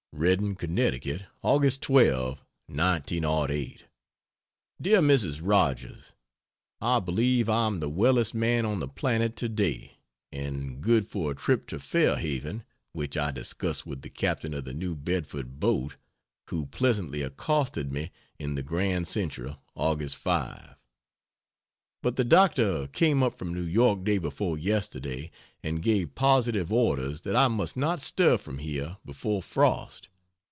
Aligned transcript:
REDDING, 0.13 0.53
CONN, 0.55 0.75
Aug. 0.75 1.79
12, 1.81 2.45
1908. 2.67 3.85
DEAR 4.79 4.99
MRS. 5.01 5.39
ROGERS, 5.41 6.13
I 6.81 6.99
believe 6.99 7.47
I 7.49 7.65
am 7.65 7.79
the 7.79 7.89
wellest 7.89 8.35
man 8.35 8.63
on 8.65 8.79
the 8.81 8.87
planet 8.89 9.35
to 9.37 9.47
day, 9.49 9.97
and 10.31 10.79
good 10.81 11.07
for 11.07 11.31
a 11.31 11.35
trip 11.35 11.65
to 11.67 11.79
Fair 11.79 12.17
Haven 12.17 12.63
(which 12.91 13.17
I 13.17 13.31
discussed 13.31 13.87
with 13.87 14.01
the 14.03 14.09
Captain 14.11 14.53
of 14.53 14.65
the 14.65 14.73
New 14.75 14.95
Bedford 14.95 15.59
boat, 15.61 15.95
who 16.51 16.65
pleasantly 16.67 17.21
accosted 17.23 17.91
me 17.91 18.11
in 18.37 18.53
the 18.55 18.61
Grand 18.63 19.07
Central 19.07 19.57
August 19.75 20.17
5) 20.17 20.75
but 22.03 22.15
the 22.15 22.23
doctor 22.23 22.87
came 22.87 23.21
up 23.23 23.37
from 23.37 23.53
New 23.53 23.61
York 23.63 24.03
day 24.03 24.17
before 24.19 24.55
yesterday, 24.57 25.29
and 25.63 25.83
gave 25.83 26.15
positive 26.15 26.71
orders 26.73 27.21
that 27.21 27.35
I 27.35 27.47
must 27.47 27.75
not 27.77 28.01
stir 28.01 28.37
from 28.39 28.57
here 28.59 28.97
before 29.05 29.41
frost. 29.43 30.07